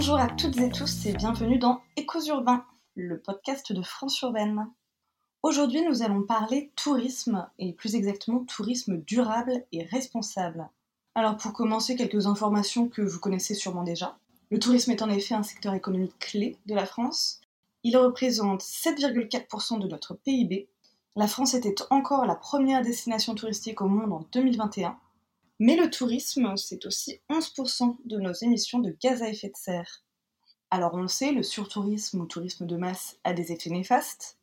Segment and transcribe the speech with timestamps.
[0.00, 4.66] Bonjour à toutes et tous et bienvenue dans Échos urbains, le podcast de France urbaine.
[5.42, 10.70] Aujourd'hui, nous allons parler tourisme et plus exactement tourisme durable et responsable.
[11.14, 14.16] Alors pour commencer, quelques informations que vous connaissez sûrement déjà.
[14.50, 17.42] Le tourisme est en effet un secteur économique clé de la France.
[17.82, 20.66] Il représente 7,4% de notre PIB.
[21.14, 24.96] La France était encore la première destination touristique au monde en 2021
[25.60, 30.02] mais le tourisme, c'est aussi 11% de nos émissions de gaz à effet de serre.
[30.70, 34.38] Alors on le sait, le surtourisme ou tourisme de masse a des effets néfastes.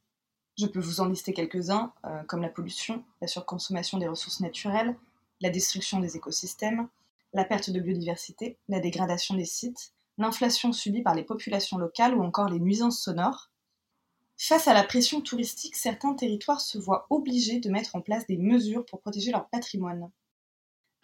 [0.59, 4.95] Je peux vous en lister quelques-uns, euh, comme la pollution, la surconsommation des ressources naturelles,
[5.41, 6.87] la destruction des écosystèmes,
[7.33, 12.23] la perte de biodiversité, la dégradation des sites, l'inflation subie par les populations locales ou
[12.23, 13.49] encore les nuisances sonores.
[14.37, 18.37] Face à la pression touristique, certains territoires se voient obligés de mettre en place des
[18.37, 20.11] mesures pour protéger leur patrimoine.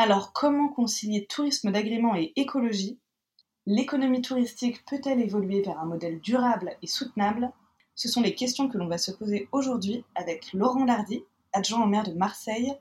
[0.03, 2.99] Alors comment concilier tourisme d'agrément et écologie?
[3.65, 7.54] L'économie touristique peut-elle évoluer vers un modèle durable et soutenable?
[7.96, 11.87] Ce sont les questions que l'on va se poser aujourd'hui avec Laurent Lardy, adjoint au
[11.87, 12.74] maire de Marseille,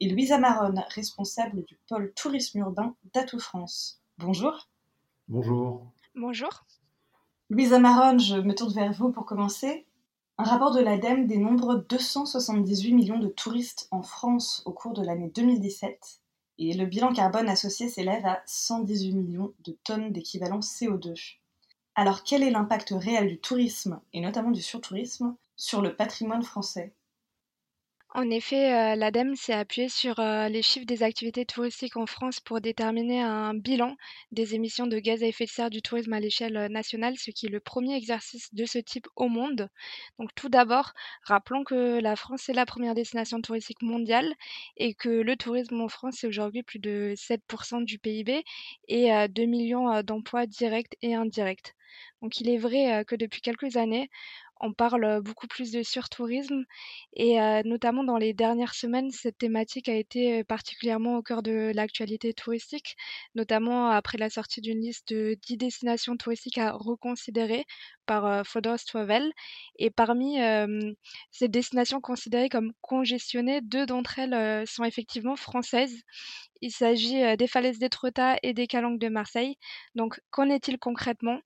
[0.00, 4.00] et Louisa Maronne, responsable du pôle tourisme urbain d'Atout France.
[4.16, 4.70] Bonjour.
[5.28, 5.84] Bonjour.
[6.14, 6.64] Bonjour.
[7.50, 9.84] Louisa Maronne, je me tourne vers vous pour commencer.
[10.38, 15.30] Un rapport de l'ADEME dénombre 278 millions de touristes en France au cours de l'année
[15.34, 16.22] 2017
[16.60, 21.38] et le bilan carbone associé s'élève à 118 millions de tonnes d'équivalent CO2.
[21.94, 26.92] Alors quel est l'impact réel du tourisme, et notamment du surtourisme, sur le patrimoine français?
[28.12, 32.40] En effet, euh, l'ADEME s'est appuyé sur euh, les chiffres des activités touristiques en France
[32.40, 33.96] pour déterminer un bilan
[34.32, 37.30] des émissions de gaz à effet de serre du tourisme à l'échelle euh, nationale, ce
[37.30, 39.68] qui est le premier exercice de ce type au monde.
[40.18, 44.34] Donc tout d'abord, rappelons que la France est la première destination touristique mondiale
[44.76, 48.44] et que le tourisme en France est aujourd'hui plus de 7% du PIB
[48.88, 51.74] et 2 millions d'emplois directs et indirects.
[52.22, 54.10] Donc il est vrai que depuis quelques années,
[54.60, 56.64] on parle beaucoup plus de surtourisme
[57.14, 62.34] et notamment dans les dernières semaines, cette thématique a été particulièrement au cœur de l'actualité
[62.34, 62.96] touristique,
[63.34, 67.64] notamment après la sortie d'une liste de 10 destinations touristiques à reconsidérer
[68.10, 69.30] par Fodor's Travel.
[69.78, 70.38] Et parmi
[71.30, 76.02] ces destinations considérées comme congestionnées, deux d'entre elles sont effectivement françaises.
[76.60, 79.56] Il s'agit des falaises d'Étretat et des calanques de Marseille.
[79.94, 81.38] Donc, qu'en est-il concrètement?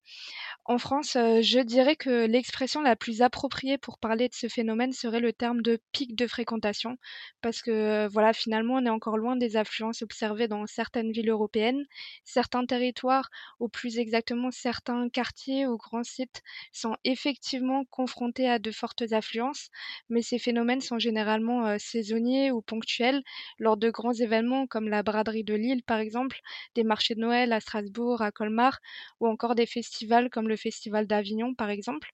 [0.65, 5.21] En France, je dirais que l'expression la plus appropriée pour parler de ce phénomène serait
[5.21, 6.97] le terme de pic de fréquentation,
[7.43, 11.85] parce que voilà, finalement, on est encore loin des affluences observées dans certaines villes européennes.
[12.25, 13.29] Certains territoires,
[13.61, 19.71] ou plus exactement certains quartiers ou grands sites, sont effectivement confrontés à de fortes affluences,
[20.09, 23.23] mais ces phénomènes sont généralement saisonniers ou ponctuels
[23.59, 26.41] lors de grands événements comme la braderie de Lille, par exemple,
[26.75, 28.79] des marchés de Noël à Strasbourg, à Colmar,
[29.21, 32.11] ou encore des festivals comme le Festival d'Avignon, par exemple.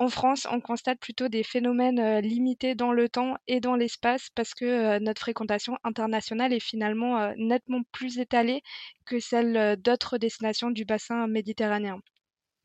[0.00, 4.28] En France, on constate plutôt des phénomènes euh, limités dans le temps et dans l'espace
[4.34, 8.62] parce que euh, notre fréquentation internationale est finalement euh, nettement plus étalée
[9.06, 12.00] que celle d'autres destinations du bassin méditerranéen.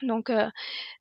[0.04, 0.32] Donc,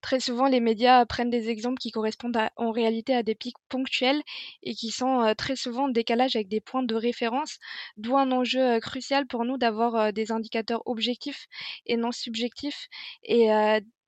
[0.02, 4.22] très souvent, les médias prennent des exemples qui correspondent en réalité à des pics ponctuels
[4.62, 7.58] et qui sont très souvent en décalage avec des points de référence,
[7.96, 11.46] d'où un enjeu crucial pour nous d'avoir des indicateurs objectifs
[11.86, 12.88] et non subjectifs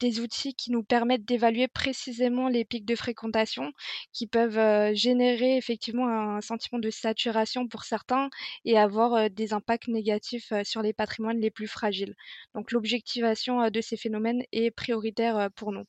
[0.04, 3.72] des outils qui nous permettent d'évaluer précisément les pics de fréquentation
[4.12, 8.28] qui peuvent euh, générer effectivement un sentiment de saturation pour certains
[8.66, 12.14] et avoir euh, des impacts négatifs euh, sur les patrimoines les plus fragiles.
[12.54, 15.84] Donc l'objectivation de ces phénomènes est prioritaire pour nous.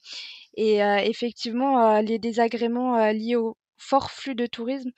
[0.56, 4.92] Et effectivement, les désagréments liés au fort flux de tourisme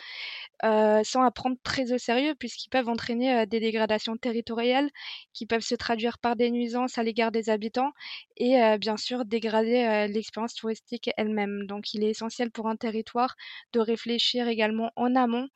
[0.65, 4.89] euh, sont à prendre très au sérieux puisqu'ils peuvent entraîner des dégradations territoriales
[5.33, 7.91] qui peuvent se traduire par des nuisances à l'égard des habitants
[8.37, 11.65] et bien sûr dégrader l'expérience touristique elle-même.
[11.67, 13.35] Donc il est essentiel pour un territoire
[13.73, 15.47] de réfléchir également en amont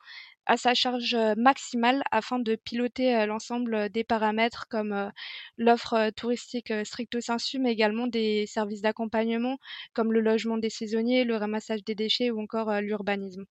[0.46, 5.12] à sa charge maximale afin de piloter l'ensemble des paramètres comme
[5.57, 9.57] l'offre touristique stricto sensu, mais également des services d'accompagnement
[9.94, 13.45] comme le logement des saisonniers, le ramassage des déchets ou encore l'urbanisme.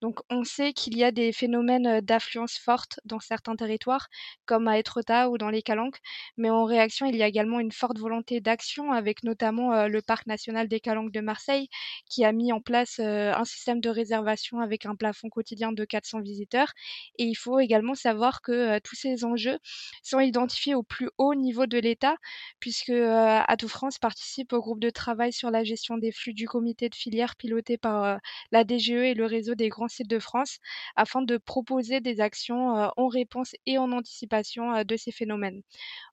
[0.00, 4.08] Donc on sait qu'il y a des phénomènes d'affluence forte dans certains territoires,
[4.46, 5.98] comme à Etretat ou dans les Calanques,
[6.36, 10.26] mais en réaction, il y a également une forte volonté d'action avec notamment le Parc
[10.26, 11.68] national des Calanques de Marseille
[12.08, 16.19] qui a mis en place un système de réservation avec un plafond quotidien de 400
[16.20, 16.72] 500 visiteurs.
[17.18, 19.58] Et il faut également savoir que tous ces enjeux
[20.02, 22.16] sont identifiés au plus haut niveau de l'État,
[22.60, 26.88] puisque Atout France participe au groupe de travail sur la gestion des flux du comité
[26.88, 28.18] de filière piloté par
[28.52, 30.58] la DGE et le réseau des grands sites de France,
[30.96, 35.62] afin de proposer des actions en réponse et en anticipation de ces phénomènes.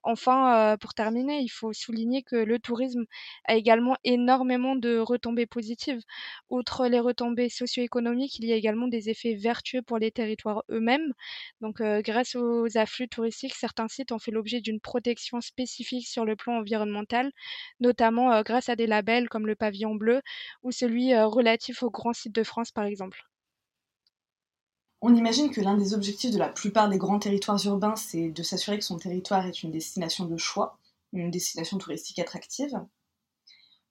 [0.03, 3.06] Enfin, pour terminer, il faut souligner que le tourisme
[3.45, 6.01] a également énormément de retombées positives.
[6.50, 11.13] Outre les retombées socio-économiques, il y a également des effets vertueux pour les territoires eux-mêmes.
[11.61, 16.35] Donc, grâce aux afflux touristiques, certains sites ont fait l'objet d'une protection spécifique sur le
[16.35, 17.31] plan environnemental,
[17.79, 20.21] notamment grâce à des labels comme le pavillon bleu
[20.63, 23.23] ou celui relatif aux grands sites de France, par exemple.
[25.01, 28.43] On imagine que l'un des objectifs de la plupart des grands territoires urbains, c'est de
[28.43, 30.77] s'assurer que son territoire est une destination de choix,
[31.13, 32.79] une destination touristique attractive.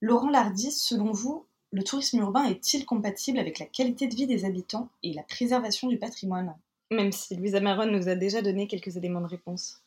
[0.00, 4.44] Laurent Lardy, selon vous, le tourisme urbain est-il compatible avec la qualité de vie des
[4.44, 6.54] habitants et la préservation du patrimoine?
[6.90, 9.82] Même si Louisa Maron nous a déjà donné quelques éléments de réponse.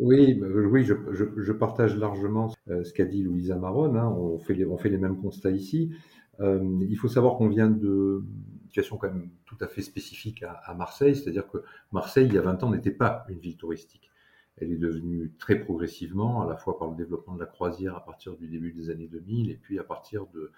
[0.00, 3.94] Oui, bah, oui je, partage largement euh, ce qu'a dit Louisa Maron.
[3.94, 4.08] Hein.
[4.08, 5.92] on, fait les, on fait les mêmes constats ici.
[6.40, 8.24] Euh, il faut savoir qu'on vient de,
[8.72, 11.58] situation quand même tout à fait spécifique à, Marseille, c'est-à-dire que
[11.92, 14.10] Marseille, il y a 20 ans, n'était pas une ville touristique.
[14.56, 18.04] Elle est devenue très progressivement, à la fois par le développement de la croisière à
[18.04, 20.52] partir du début des années 2000, et puis à partir de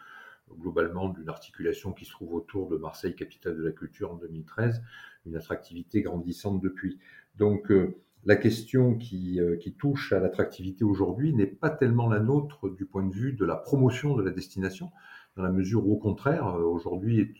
[0.52, 4.82] globalement d'une articulation qui se trouve autour de Marseille, capitale de la culture en 2013,
[5.26, 6.98] une attractivité grandissante depuis.
[7.36, 12.20] Donc euh, la question qui, euh, qui touche à l'attractivité aujourd'hui n'est pas tellement la
[12.20, 14.90] nôtre du point de vue de la promotion de la destination,
[15.36, 17.34] dans la mesure où au contraire, euh, aujourd'hui,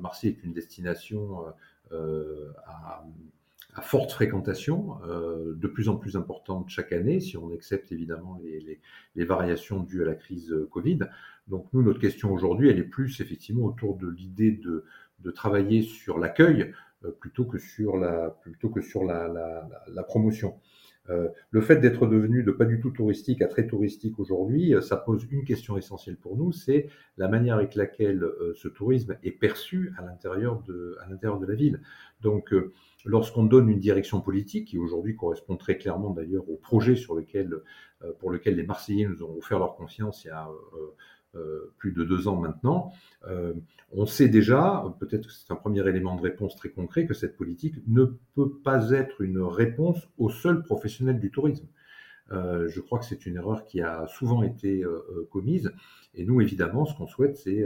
[0.00, 1.44] Marseille est une destination
[1.92, 2.52] euh,
[3.76, 8.40] à, forte fréquentation, de plus en plus importante chaque année, si on accepte évidemment
[9.14, 11.00] les, variations dues à la crise Covid.
[11.48, 14.84] Donc nous, notre question aujourd'hui, elle est plus effectivement autour de l'idée de,
[15.32, 16.72] travailler sur l'accueil
[17.20, 20.54] plutôt que sur la, plutôt que sur la promotion.
[21.10, 24.80] Euh, le fait d'être devenu de pas du tout touristique à très touristique aujourd'hui, euh,
[24.80, 29.16] ça pose une question essentielle pour nous, c'est la manière avec laquelle euh, ce tourisme
[29.22, 31.80] est perçu à l'intérieur de, à l'intérieur de la ville.
[32.22, 32.54] Donc,
[33.04, 37.60] lorsqu'on donne une direction politique, qui aujourd'hui correspond très clairement d'ailleurs au projet sur lequel,
[38.18, 40.48] pour lequel les Marseillais nous ont offert leur confiance il y a
[41.78, 42.92] plus de deux ans maintenant,
[43.28, 43.54] euh,
[43.92, 47.36] on sait déjà, peut-être que c'est un premier élément de réponse très concret, que cette
[47.36, 48.04] politique ne
[48.34, 51.66] peut pas être une réponse aux seuls professionnels du tourisme.
[52.32, 54.84] Euh, je crois que c'est une erreur qui a souvent été
[55.30, 55.72] commise.
[56.14, 57.64] Et nous, évidemment, ce qu'on souhaite, c'est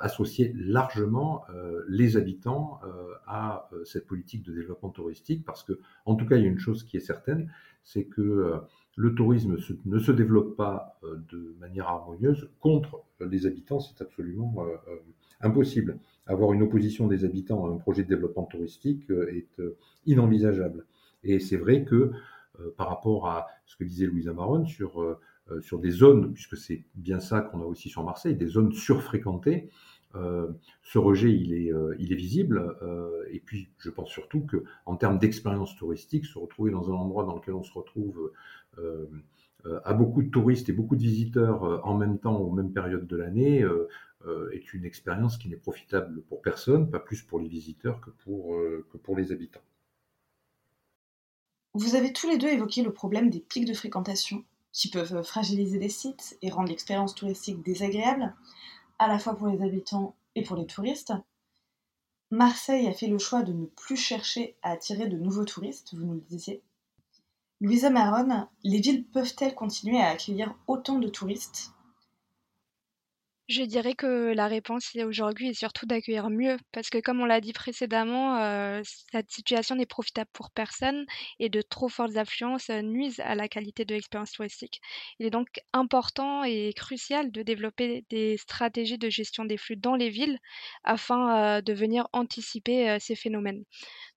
[0.00, 1.44] associer largement
[1.88, 2.80] les habitants
[3.26, 6.58] à cette politique de développement touristique, parce que, en tout cas, il y a une
[6.58, 7.50] chose qui est certaine,
[7.82, 8.60] c'est que
[8.98, 9.56] le tourisme
[9.86, 14.96] ne se développe pas euh, de manière harmonieuse contre les habitants, c'est absolument euh, euh,
[15.40, 16.00] impossible.
[16.26, 19.62] Avoir une opposition des habitants à un projet de développement touristique est
[20.04, 20.84] inenvisageable.
[21.22, 22.10] Et c'est vrai que
[22.76, 25.18] par rapport à ce que disait Louisa Maron sur,
[25.60, 29.70] sur des zones, puisque c'est bien ça qu'on a aussi sur Marseille, des zones surfréquentées,
[30.14, 32.76] ce rejet, il est, est visible.
[33.30, 37.24] et puis, je pense surtout que, en termes d'expérience touristique, se retrouver dans un endroit
[37.24, 38.32] dans lequel on se retrouve
[39.66, 42.72] euh, à beaucoup de touristes et beaucoup de visiteurs euh, en même temps, aux mêmes
[42.72, 43.88] périodes de l'année, euh,
[44.52, 48.56] est une expérience qui n'est profitable pour personne, pas plus pour les visiteurs que pour,
[48.90, 49.62] que pour les habitants.
[51.74, 55.78] Vous avez tous les deux évoqué le problème des pics de fréquentation qui peuvent fragiliser
[55.78, 58.34] les sites et rendre l'expérience touristique désagréable,
[58.98, 61.12] à la fois pour les habitants et pour les touristes.
[62.30, 66.04] Marseille a fait le choix de ne plus chercher à attirer de nouveaux touristes, vous
[66.04, 66.62] nous le disiez,
[67.60, 71.72] Louisa Maron, les villes peuvent-elles continuer à accueillir autant de touristes?
[73.48, 77.40] Je dirais que la réponse aujourd'hui est surtout d'accueillir mieux, parce que comme on l'a
[77.40, 81.06] dit précédemment, euh, cette situation n'est profitable pour personne
[81.38, 84.82] et de trop fortes affluences euh, nuisent à la qualité de l'expérience touristique.
[85.18, 89.94] Il est donc important et crucial de développer des stratégies de gestion des flux dans
[89.94, 90.38] les villes
[90.84, 93.64] afin euh, de venir anticiper ces phénomènes.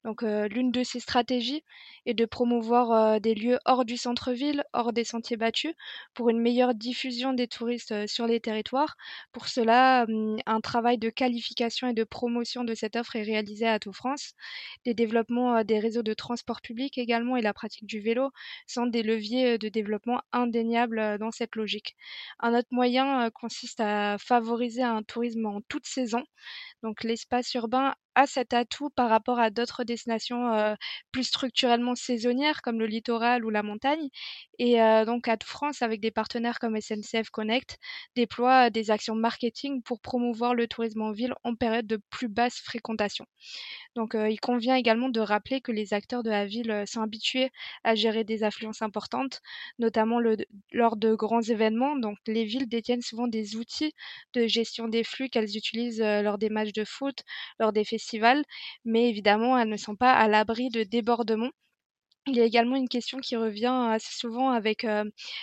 [0.04, 1.64] Donc, l'une de ces stratégies
[2.06, 5.74] est de promouvoir des lieux hors du centre-ville, hors des sentiers battus,
[6.14, 8.96] pour une meilleure diffusion des touristes sur les territoires.
[9.32, 10.06] Pour cela,
[10.46, 14.34] un travail de qualification et de promotion de cette offre est réalisé à Tout France.
[14.86, 18.32] Des développements des réseaux de transport public également et la pratique du vélo
[18.68, 21.96] sont des leviers de développement indéniables dans cette logique.
[22.40, 26.24] Un autre moyen consiste à favoriser un tourisme en toute saison.
[26.84, 30.76] Donc l'espace urbain a cet atout par rapport à d'autres destinations
[31.12, 34.10] plus structurellement saisonnières comme le littoral ou la montagne.
[34.60, 37.78] Et donc Atout France, avec des partenaires comme SNCF Connect,
[38.16, 42.60] déploie des actions marketing pour promouvoir le tourisme en ville en période de plus basse
[42.60, 43.26] fréquentation.
[43.96, 47.50] Donc, il convient également de rappeler que les acteurs de la ville sont habitués
[47.84, 49.42] à gérer des affluences importantes,
[49.80, 50.20] notamment
[50.72, 51.96] lors de grands événements.
[51.98, 53.94] Donc, les villes détiennent souvent des outils
[54.34, 57.24] de gestion des flux qu'elles utilisent lors des matchs de foot,
[57.60, 58.44] lors des festivals,
[58.86, 61.52] mais évidemment, elles ne sont pas à l'abri de débordements
[62.28, 64.86] il y a également une question qui revient assez souvent avec,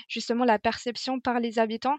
[0.09, 1.97] justement la perception par les habitants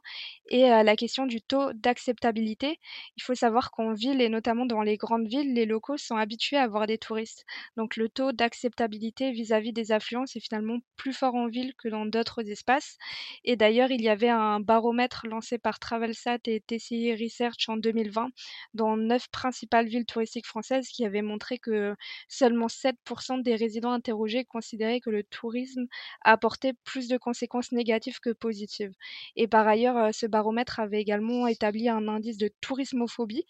[0.47, 2.79] et la question du taux d'acceptabilité.
[3.17, 6.55] Il faut savoir qu'en ville et notamment dans les grandes villes, les locaux sont habitués
[6.57, 7.43] à avoir des touristes.
[7.75, 12.05] Donc le taux d'acceptabilité vis-à-vis des affluences est finalement plus fort en ville que dans
[12.05, 12.97] d'autres espaces.
[13.43, 18.29] Et d'ailleurs, il y avait un baromètre lancé par Travelsat et TCI Research en 2020
[18.73, 21.95] dans neuf principales villes touristiques françaises qui avait montré que
[22.27, 24.45] seulement 7% des résidents interrogés
[24.77, 25.85] que le tourisme
[26.21, 28.91] apportait plus de conséquences négatives que positives.
[29.35, 33.45] Et par ailleurs, euh, ce baromètre avait également établi un indice de tourismophobie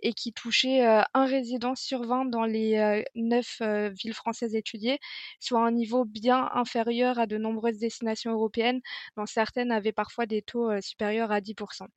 [0.00, 4.98] et qui touchait euh, un résident sur 20 dans les euh, neuf villes françaises étudiées,
[5.40, 8.80] soit un niveau bien inférieur à de nombreuses destinations européennes,
[9.16, 11.88] dont certaines avaient parfois des taux supérieurs à 10%.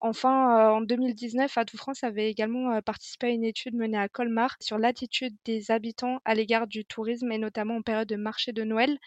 [0.00, 4.78] Enfin, en 2019, Atout France avait également participé à une étude menée à Colmar sur
[4.78, 8.98] l'attitude des habitants à l'égard du tourisme et notamment en période de marché de Noël.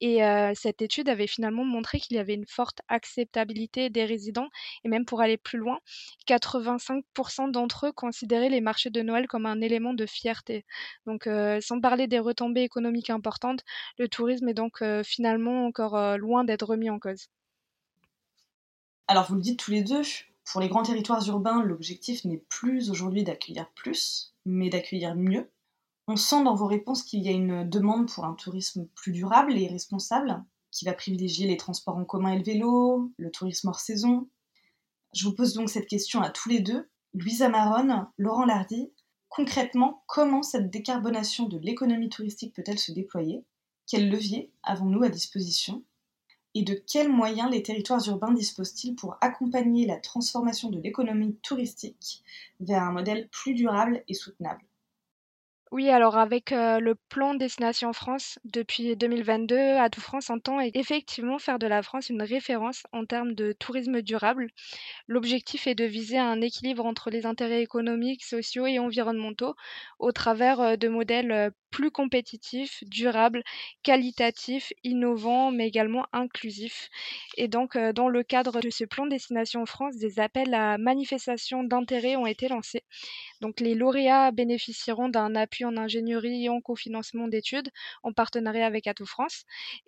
[0.00, 0.20] Et
[0.54, 4.48] cette étude avait finalement montré qu'il y avait une forte acceptabilité des résidents
[4.84, 5.78] et même pour aller plus loin,
[6.26, 10.64] 85% d'entre eux considéraient les marchés de Noël comme un élément de fierté.
[11.06, 11.28] Donc
[11.60, 13.62] sans parler des retombées économiques importantes,
[13.98, 17.28] le tourisme est donc finalement encore loin d'être remis en cause.
[19.08, 20.02] Alors vous le dites tous les deux,
[20.44, 25.50] pour les grands territoires urbains, l'objectif n'est plus aujourd'hui d'accueillir plus, mais d'accueillir mieux.
[26.08, 29.58] On sent dans vos réponses qu'il y a une demande pour un tourisme plus durable
[29.58, 33.80] et responsable, qui va privilégier les transports en commun et le vélo, le tourisme hors
[33.80, 34.28] saison.
[35.12, 36.88] Je vous pose donc cette question à tous les deux.
[37.12, 38.92] Louisa Maronne, Laurent Lardy,
[39.30, 43.42] concrètement, comment cette décarbonation de l'économie touristique peut-elle se déployer?
[43.88, 45.82] Quels leviers avons-nous à disposition?
[46.54, 52.22] Et de quels moyens les territoires urbains disposent-ils pour accompagner la transformation de l'économie touristique
[52.60, 54.64] vers un modèle plus durable et soutenable?
[55.72, 61.66] Oui, alors avec le plan Destination France, depuis 2022, Atout France entend effectivement faire de
[61.66, 64.48] la France une référence en termes de tourisme durable.
[65.08, 69.54] L'objectif est de viser un équilibre entre les intérêts économiques, sociaux et environnementaux
[69.98, 73.42] au travers de modèles plus compétitifs, durables,
[73.82, 76.88] qualitatifs, innovants, mais également inclusifs.
[77.36, 82.16] Et donc, dans le cadre de ce plan Destination France, des appels à manifestation d'intérêt
[82.16, 82.82] ont été lancés.
[83.42, 87.68] Donc, les lauréats bénéficieront d'un appui en ingénierie et en cofinancement d'études
[88.02, 89.44] en partenariat avec Atout France.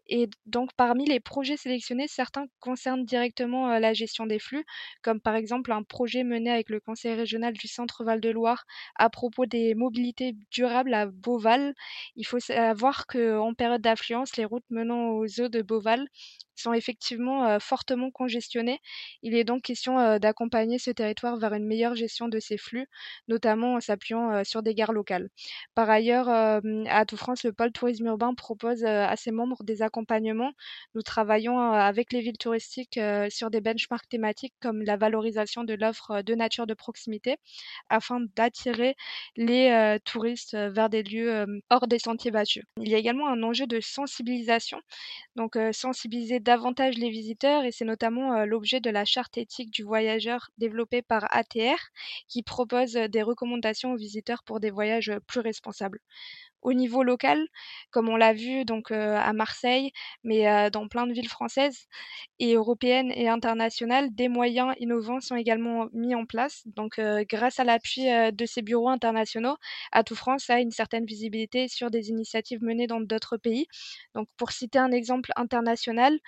[0.09, 4.65] Et donc, parmi les projets sélectionnés, certains concernent directement euh, la gestion des flux,
[5.03, 8.65] comme par exemple un projet mené avec le Conseil régional du Centre Val-de-Loire
[8.97, 11.75] à propos des mobilités durables à Beauval.
[12.17, 16.07] Il faut savoir qu'en période d'affluence, les routes menant aux eaux de Beauval
[16.59, 18.81] sont effectivement fortement congestionnées.
[19.23, 22.87] Il est donc question d'accompagner ce territoire vers une meilleure gestion de ses flux,
[23.29, 25.29] notamment en s'appuyant sur des gares locales.
[25.75, 30.53] Par ailleurs, à Tout France, le pôle tourisme urbain propose à ses membres des accompagnements.
[30.95, 32.99] Nous travaillons avec les villes touristiques
[33.31, 37.37] sur des benchmarks thématiques comme la valorisation de l'offre de nature de proximité
[37.89, 38.97] afin d'attirer
[39.37, 42.65] les touristes vers des lieux hors des sentiers battus.
[42.81, 44.81] Il y a également un enjeu de sensibilisation,
[45.37, 50.49] donc sensibiliser davantage les visiteurs et c'est notamment l'objet de la charte éthique du voyageur
[50.57, 51.79] développée par ATR
[52.27, 56.01] qui propose des recommandations aux visiteurs pour des voyages plus responsables
[56.63, 57.47] au niveau local,
[57.91, 59.93] comme on l'a vu donc à Marseille,
[60.25, 61.87] mais dans plein de villes françaises
[62.39, 66.63] et européennes et internationales, des moyens innovants sont également mis en place.
[66.67, 69.57] Donc, grâce à l'appui de ces bureaux internationaux,
[69.93, 73.67] Atout France a une certaine visibilité sur des initiatives menées dans d'autres pays.
[74.15, 76.19] Donc, pour citer un exemple international,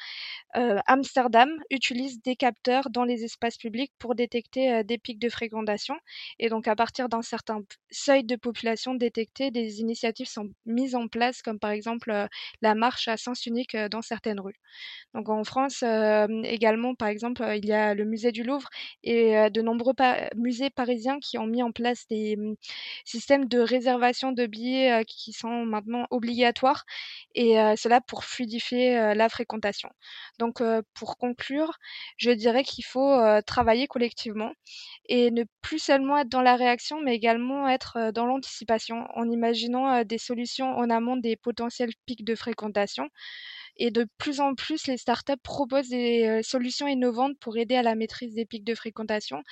[0.87, 5.97] Amsterdam utilise des capteurs dans les espaces publics pour détecter des pics de fréquentation
[6.39, 7.61] et donc à partir d'un certain
[7.91, 12.13] seuil de population détecté, des initiatives sont mises en place, comme par exemple
[12.63, 14.61] la marche à sens unique dans certaines rues.
[15.15, 15.83] Donc en France
[16.45, 18.69] également, par exemple, il y a le musée du Louvre
[19.03, 19.95] et de nombreux
[20.37, 22.55] musées parisiens qui ont mis en place des mmh,
[23.05, 26.85] systèmes de réservation de billets qui sont maintenant obligatoires
[27.35, 29.89] et cela pour fluidifier la fréquentation.
[30.39, 30.63] Donc
[30.95, 31.79] pour conclure,
[32.17, 34.53] je dirais qu'il faut travailler collectivement
[35.09, 40.05] et ne plus seulement être dans la réaction, mais également être dans l'anticipation en imaginant
[40.11, 43.09] des solutions en amont des potentiels pics de fréquentation
[43.77, 47.95] Et de plus en plus, les startups proposent des solutions innovantes pour aider à la
[47.95, 49.43] maîtrise des pics de fréquentation.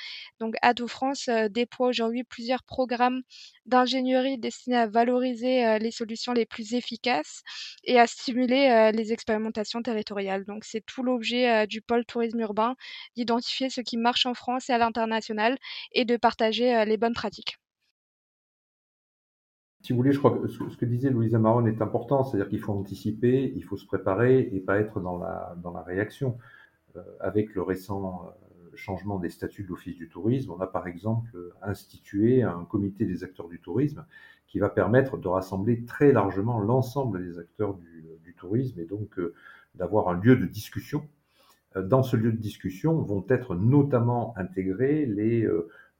[0.41, 3.23] Donc, Atout France déploie aujourd'hui plusieurs programmes
[3.67, 7.43] d'ingénierie destinés à valoriser les solutions les plus efficaces
[7.85, 10.45] et à stimuler les expérimentations territoriales.
[10.45, 12.75] Donc, c'est tout l'objet du pôle tourisme urbain,
[13.17, 15.57] d'identifier ce qui marche en France et à l'international
[15.93, 17.57] et de partager les bonnes pratiques.
[19.83, 22.61] Si vous voulez, je crois que ce que disait Louisa Maron est important, c'est-à-dire qu'il
[22.61, 26.37] faut anticiper, il faut se préparer et pas être dans la, dans la réaction.
[26.97, 30.89] Euh, avec le récent euh, changement des statuts de l'Office du tourisme, on a par
[30.89, 34.05] exemple institué un comité des acteurs du tourisme
[34.47, 39.35] qui va permettre de rassembler très largement l'ensemble des acteurs du, tourisme et donc euh,
[39.75, 41.09] d'avoir un lieu de discussion.
[41.75, 45.45] Dans ce lieu de discussion vont être notamment intégrés les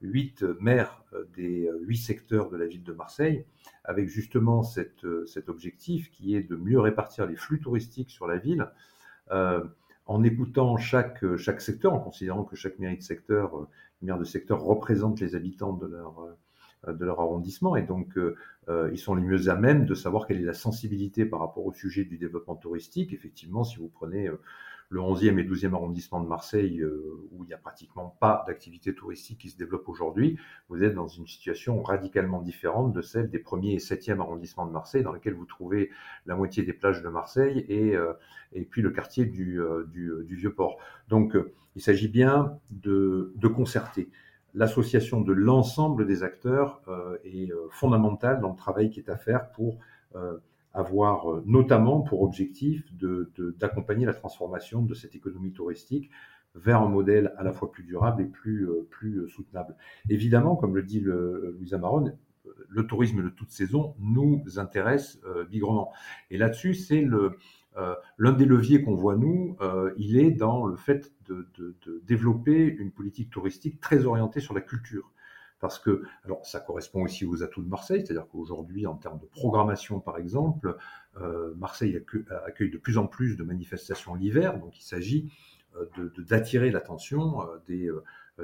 [0.01, 3.45] huit maires euh, des euh, huit secteurs de la ville de Marseille,
[3.83, 8.27] avec justement cette, euh, cet objectif qui est de mieux répartir les flux touristiques sur
[8.27, 8.69] la ville,
[10.07, 13.67] en écoutant chaque, chaque secteur, en considérant que chaque mairie de secteur,
[14.01, 16.35] maire de secteur représente les habitants de leur,
[16.87, 18.17] de leur arrondissement, et donc
[18.91, 21.73] ils sont les mieux à même de savoir quelle est la sensibilité par rapport au
[21.73, 23.13] sujet du développement touristique.
[23.13, 24.31] Effectivement, si vous prenez
[24.89, 28.93] le 11e et 12e arrondissement de Marseille, euh, où il n'y a pratiquement pas d'activité
[28.93, 33.37] touristique qui se développe aujourd'hui, vous êtes dans une situation radicalement différente de celle des
[33.37, 35.91] 1er et 7e arrondissements de Marseille, dans lesquels vous trouvez
[36.25, 38.13] la moitié des plages de Marseille et, euh,
[38.53, 40.77] et puis le quartier du, euh, du, Vieux-Port.
[41.07, 41.37] Donc,
[41.75, 44.09] il s'agit bien de, de concerter
[44.55, 49.51] l'association de l'ensemble des acteurs euh, est fondamentale dans le travail qui est à faire
[49.51, 49.77] pour
[50.73, 52.83] avoir euh, notamment pour objectif
[53.57, 56.09] d'accompagner la transformation de cette économie touristique
[56.55, 59.75] vers un modèle à la fois plus durable et plus, euh, plus euh, soutenable.
[60.09, 62.11] Évidemment, comme le dit Louisa Maron,
[62.67, 65.91] le tourisme de toute saison nous intéresse euh, bigrement.
[66.31, 67.37] Et là-dessus, c'est le
[68.17, 69.55] l'un des leviers qu'on voit nous,
[69.95, 74.59] il est dans le fait de, de, développer une politique touristique très orientée sur la
[74.59, 75.13] culture
[75.59, 79.25] parce que, alors ça correspond aussi aux atouts de Marseille, c'est-à-dire qu'aujourd'hui, en termes de
[79.25, 80.77] programmation par exemple,
[81.21, 82.03] euh, Marseille
[82.45, 85.31] accueille de plus en plus de manifestations l'hiver, donc il s'agit
[85.75, 87.89] euh, d'attirer l'attention euh, des,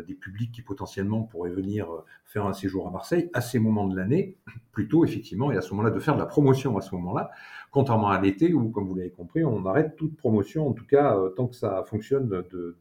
[0.06, 1.88] des publics qui potentiellement pourraient venir
[2.26, 4.36] faire un séjour à Marseille à ces moments de l'année,
[4.74, 7.32] plutôt effectivement, et à ce moment-là de faire de la promotion à ce moment-là,
[7.72, 11.18] contrairement à l'été où, comme vous l'avez compris, on arrête toute promotion, en tout cas
[11.38, 12.76] tant que ça fonctionne de, de,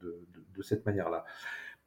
[0.57, 1.25] de cette manière-là.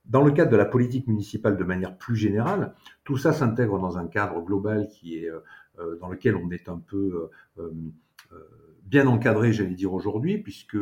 [0.07, 3.97] Dans le cadre de la politique municipale de manière plus générale, tout ça s'intègre dans
[3.97, 5.39] un cadre global qui est, euh,
[5.79, 7.71] euh, dans lequel on est un peu euh,
[8.83, 10.77] bien encadré, j'allais dire aujourd'hui, puisque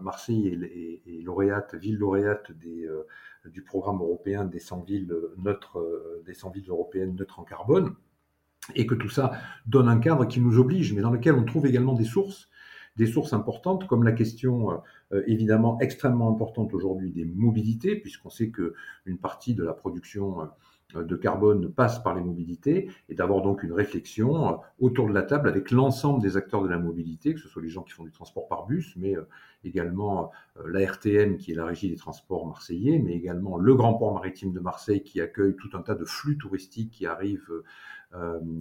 [0.00, 5.84] Marseille est, lauréate, ville lauréate du programme européen des 100 villes neutres,
[6.24, 7.94] des 100 villes européennes neutres en carbone,
[8.76, 9.32] et que tout ça
[9.66, 12.48] donne un cadre qui nous oblige, mais dans lequel on trouve également des sources
[12.96, 14.76] des sources importantes, comme la question euh,
[15.12, 18.74] euh, évidemment extrêmement importante aujourd'hui des mobilités, puisqu'on sait que
[19.06, 20.50] une partie de la production
[20.96, 25.22] euh, de carbone passe par les mobilités, et d'avoir donc une réflexion autour de la
[25.22, 28.02] table avec l'ensemble des acteurs de la mobilité, que ce soit les gens qui font
[28.02, 29.14] du transport par bus, mais
[29.62, 30.32] également
[30.66, 34.52] la RTM qui est la régie des transports marseillais, mais également le grand port maritime
[34.52, 37.52] de Marseille qui accueille tout un tas de flux touristiques qui arrivent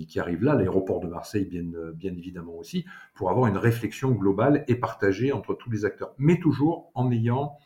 [0.07, 2.85] qui arrive là, l'aéroport de Marseille bien, euh, bien évidemment aussi,
[3.15, 7.57] pour avoir une réflexion globale et partagée entre tous les acteurs, mais toujours en ayant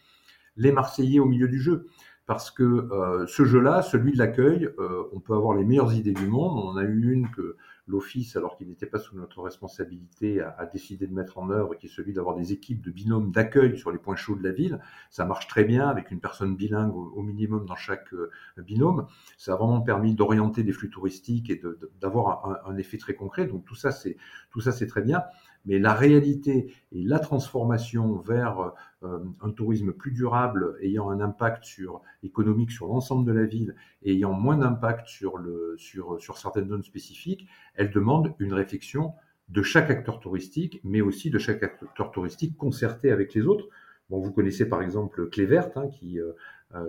[0.56, 1.88] les Marseillais au milieu du jeu.
[2.26, 6.14] Parce que euh, ce jeu-là, celui de l'accueil, euh, on peut avoir les meilleures idées
[6.14, 6.58] du monde.
[6.58, 10.66] On en a eu une que l'Office, alors qu'il n'était pas sous notre responsabilité, a,
[10.72, 13.92] décidé de mettre en œuvre, qui est celui d'avoir des équipes de binômes d'accueil sur
[13.92, 14.80] les points chauds de la ville.
[15.10, 19.08] Ça marche très bien avec une personne bilingue au, minimum dans chaque euh, binôme.
[19.38, 21.62] Ça a vraiment permis d'orienter des flux touristiques et
[22.00, 23.48] d'avoir un, un, effet très concret.
[23.48, 24.18] Donc tout ça, c'est
[24.52, 25.24] tout ça, c'est très bien.
[25.66, 28.74] Mais la réalité et la transformation vers
[29.04, 33.76] euh, un tourisme plus durable, ayant un impact sur, économique sur l'ensemble de la ville
[34.02, 35.40] et ayant moins d'impact sur,
[35.78, 39.14] sur, sur certaines zones spécifiques, elle demande une réflexion
[39.50, 43.68] de chaque acteur touristique, mais aussi de chaque acteur touristique concerté avec les autres.
[44.10, 46.34] Bon, vous connaissez par exemple Clé Verte, hein, qui, euh, euh,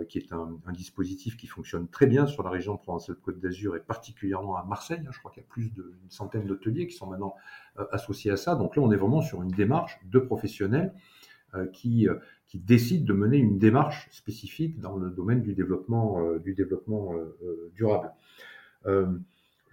[0.09, 3.79] qui est un, un, dispositif qui fonctionne très bien sur la région Provence-Côte d'Azur et
[3.79, 5.01] particulièrement à Marseille.
[5.05, 5.11] Hein.
[5.11, 7.35] je crois qu'il y a plus d'une centaine d'hôteliers qui sont maintenant
[7.79, 8.55] euh, associés à ça.
[8.55, 10.93] Donc là, on est vraiment sur une démarche de professionnels
[11.53, 12.07] euh, qui,
[12.47, 17.13] qui décident de mener une démarche spécifique dans le domaine du développement, du développement
[17.75, 18.11] durable.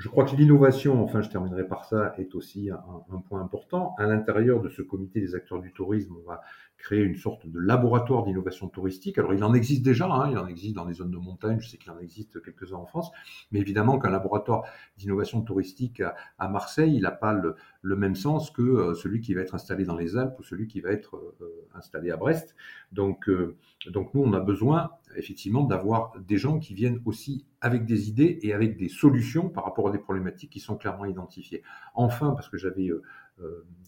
[0.02, 3.94] Je crois que l'innovation, enfin je terminerai par ça, est aussi un, un, point important.
[3.98, 6.40] À l'intérieur de ce comité des acteurs du tourisme, on va
[6.82, 9.16] créer une sorte de laboratoire d'innovation touristique.
[9.16, 11.68] Alors il en existe déjà, hein, il en existe dans les zones de montagne, je
[11.68, 13.12] sais qu'il en existe quelques-uns en France,
[13.52, 14.64] mais évidemment qu'un laboratoire
[14.98, 16.02] d'innovation touristique
[16.38, 19.84] à, Marseille, il n'a pas le, même sens que euh, celui qui va être installé
[19.84, 22.56] dans les Alpes ou celui qui va être euh, installé à Brest.
[22.90, 23.56] Donc, euh,
[23.90, 28.40] donc nous, on a besoin effectivement d'avoir des gens qui viennent aussi avec des idées
[28.42, 31.62] et avec des solutions par rapport à des problématiques qui sont clairement identifiées.
[31.94, 32.90] Enfin, parce que j'avais,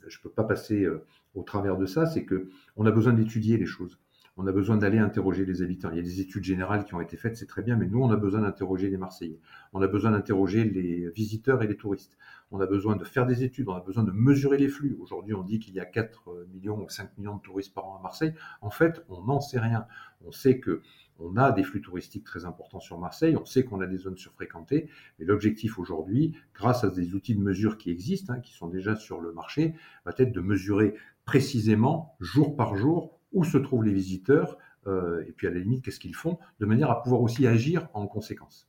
[0.06, 0.86] je ne peux pas passer
[1.34, 3.98] au travers de ça, c'est que on a besoin d'étudier les choses.
[4.36, 5.90] On a besoin d'aller interroger les habitants.
[5.92, 8.02] Il y a des études générales qui ont été faites, c'est très bien, mais nous,
[8.02, 9.38] on a besoin d'interroger les Marseillais.
[9.72, 12.18] On a besoin d'interroger les visiteurs et les touristes.
[12.50, 14.96] On a besoin de faire des études, on a besoin de mesurer les flux.
[15.00, 17.98] Aujourd'hui, on dit qu'il y a 4 millions ou 5 millions de touristes par an
[17.98, 18.34] à Marseille.
[18.60, 19.86] En fait, on n'en sait rien.
[20.26, 20.82] On sait que
[21.24, 24.16] on a des flux touristiques très importants sur Marseille, on sait qu'on a des zones
[24.16, 28.68] surfréquentées, mais l'objectif aujourd'hui, grâce à des outils de mesure qui existent, hein, qui sont
[28.68, 33.84] déjà sur le marché, va être de mesurer précisément, jour par jour, où se trouvent
[33.84, 37.22] les visiteurs, euh, et puis à la limite, qu'est-ce qu'ils font, de manière à pouvoir
[37.22, 38.68] aussi agir en conséquence.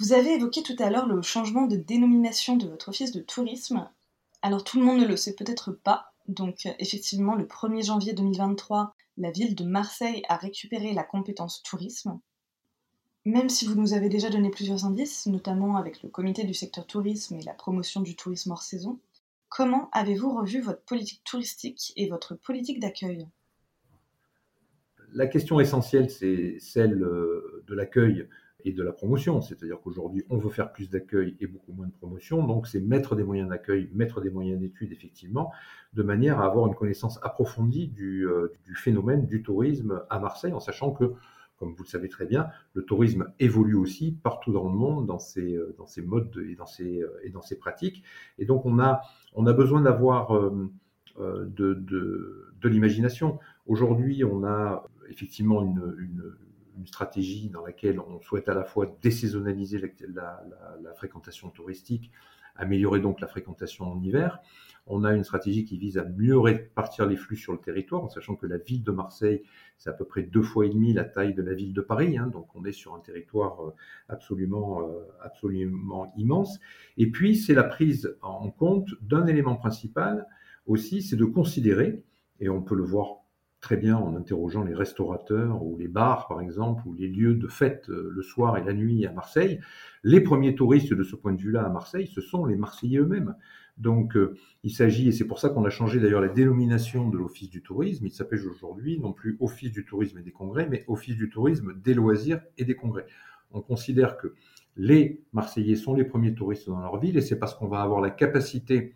[0.00, 3.88] Vous avez évoqué tout à l'heure le changement de dénomination de votre office de tourisme.
[4.42, 8.94] Alors tout le monde ne le sait peut-être pas, donc effectivement le 1er janvier 2023,
[9.18, 12.18] la ville de Marseille a récupéré la compétence tourisme.
[13.24, 16.86] Même si vous nous avez déjà donné plusieurs indices, notamment avec le comité du secteur
[16.86, 18.98] tourisme et la promotion du tourisme hors saison,
[19.48, 23.26] Comment avez-vous revu votre politique touristique et votre politique d'accueil?
[25.14, 28.28] La question essentielle, c'est celle euh, de l'accueil
[28.64, 29.40] et de la promotion.
[29.40, 32.44] C'est-à-dire qu'aujourd'hui, on veut faire plus d'accueil et beaucoup moins de promotion.
[32.46, 35.52] Donc, c'est mettre des moyens d'accueil, mettre des moyens d'études, effectivement,
[35.94, 40.52] de manière à avoir une connaissance approfondie du, euh, du phénomène du tourisme à Marseille,
[40.52, 41.12] en sachant que
[41.58, 45.18] comme vous le savez très bien, le tourisme évolue aussi partout dans le monde dans
[45.18, 48.04] ses, euh, dans ses modes et, dans ses, euh, et dans ses pratiques.
[48.38, 49.00] Et donc, on a,
[49.34, 50.52] on a besoin d'avoir
[51.18, 53.40] de, de, de l'imagination.
[53.66, 56.32] Aujourd'hui, on a effectivement une, une,
[56.78, 62.10] une, stratégie dans laquelle on souhaite à la fois désaisonnaliser la, fréquentation touristique,
[62.56, 64.40] améliorer donc la fréquentation en hiver.
[64.86, 68.08] On a une stratégie qui vise à mieux répartir les flux sur le territoire, en
[68.08, 69.42] sachant que la ville de Marseille,
[69.76, 72.16] c'est à peu près deux fois et demi la taille de la ville de Paris,
[72.16, 73.74] hein, donc on est sur un territoire euh,
[74.08, 76.58] absolument, euh, absolument immense.
[76.96, 80.26] Et puis, c'est la prise en compte d'un élément principal
[80.66, 82.02] aussi, c'est de considérer,
[82.40, 83.24] et on peut le voir
[83.60, 87.48] très bien en interrogeant les restaurateurs ou les bars, par exemple, ou les lieux de
[87.48, 89.60] fête euh, le soir et la nuit à Marseille.
[90.04, 93.34] Les premiers touristes de ce point de vue-là à Marseille, ce sont les Marseillais eux-mêmes.
[93.76, 97.16] Donc, euh, il s'agit, et c'est pour ça qu'on a changé d'ailleurs la dénomination de
[97.16, 100.84] l'Office du tourisme, il s'appelle aujourd'hui non plus Office du tourisme et des congrès, mais
[100.88, 103.06] Office du tourisme des loisirs et des congrès.
[103.52, 104.34] On considère que
[104.76, 108.00] les Marseillais sont les premiers touristes dans leur ville, et c'est parce qu'on va avoir
[108.00, 108.94] la capacité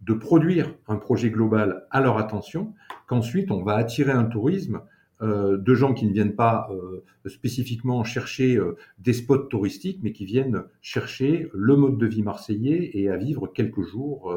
[0.00, 2.74] de produire un projet global à leur attention
[3.06, 4.80] qu'ensuite on va attirer un tourisme
[5.20, 10.12] euh, de gens qui ne viennent pas euh, spécifiquement chercher euh, des spots touristiques, mais
[10.12, 14.34] qui viennent chercher le mode de vie marseillais et à vivre quelques jours,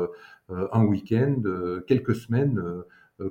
[0.50, 1.42] un week-end,
[1.88, 2.62] quelques semaines,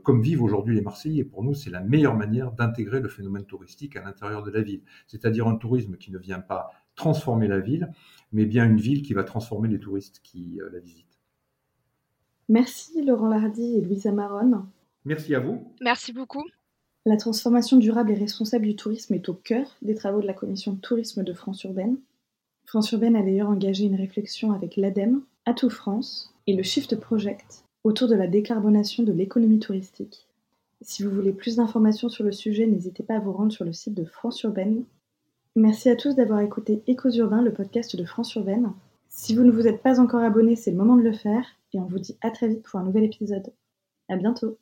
[0.02, 1.24] comme vivent aujourd'hui les Marseillais.
[1.24, 4.82] Pour nous, c'est la meilleure manière d'intégrer le phénomène touristique à l'intérieur de la ville.
[5.06, 7.90] C'est-à-dire un tourisme qui ne vient pas transformer la ville,
[8.32, 11.09] mais bien une ville qui va transformer les touristes qui la visitent.
[12.50, 14.66] Merci Laurent Lardy et Louisa Maronne.
[15.04, 15.72] Merci à vous.
[15.80, 16.44] Merci beaucoup.
[17.06, 20.74] La transformation durable et responsable du tourisme est au cœur des travaux de la commission
[20.74, 21.98] tourisme de France Urbaine.
[22.66, 27.62] France Urbaine a d'ailleurs engagé une réflexion avec l'ADEME, Atout France et le Shift Project
[27.84, 30.26] autour de la décarbonation de l'économie touristique.
[30.80, 33.72] Si vous voulez plus d'informations sur le sujet, n'hésitez pas à vous rendre sur le
[33.72, 34.82] site de France Urbaine.
[35.54, 38.72] Merci à tous d'avoir écouté Échos Urbains, le podcast de France Urbaine.
[39.08, 41.80] Si vous ne vous êtes pas encore abonné, c'est le moment de le faire et
[41.80, 43.52] on vous dit à très vite pour un nouvel épisode.
[44.08, 44.60] À bientôt!